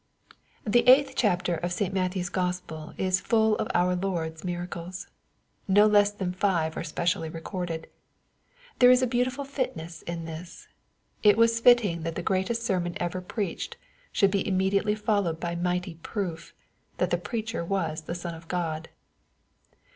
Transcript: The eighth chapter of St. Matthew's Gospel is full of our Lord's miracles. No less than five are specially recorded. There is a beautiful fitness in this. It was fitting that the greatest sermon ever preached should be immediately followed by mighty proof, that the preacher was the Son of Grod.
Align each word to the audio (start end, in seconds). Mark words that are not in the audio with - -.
The 0.65 0.79
eighth 0.89 1.13
chapter 1.15 1.53
of 1.57 1.71
St. 1.71 1.93
Matthew's 1.93 2.29
Gospel 2.29 2.95
is 2.97 3.19
full 3.21 3.55
of 3.57 3.67
our 3.75 3.95
Lord's 3.95 4.43
miracles. 4.43 5.05
No 5.67 5.85
less 5.85 6.09
than 6.11 6.33
five 6.33 6.75
are 6.75 6.83
specially 6.83 7.29
recorded. 7.29 7.85
There 8.79 8.89
is 8.89 9.03
a 9.03 9.05
beautiful 9.05 9.45
fitness 9.45 10.01
in 10.01 10.25
this. 10.25 10.67
It 11.21 11.37
was 11.37 11.59
fitting 11.61 12.01
that 12.01 12.15
the 12.15 12.23
greatest 12.23 12.63
sermon 12.63 12.97
ever 12.99 13.21
preached 13.21 13.77
should 14.11 14.31
be 14.31 14.47
immediately 14.47 14.95
followed 14.95 15.39
by 15.39 15.53
mighty 15.53 15.93
proof, 16.01 16.55
that 16.97 17.11
the 17.11 17.19
preacher 17.19 17.63
was 17.63 18.01
the 18.01 18.15
Son 18.15 18.33
of 18.33 18.47
Grod. 18.47 18.87